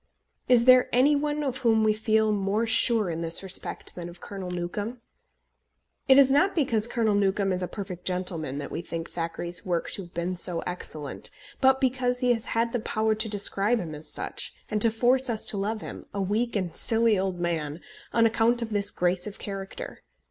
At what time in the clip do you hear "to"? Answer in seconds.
9.91-10.01, 13.13-13.29, 14.81-14.89, 15.45-15.55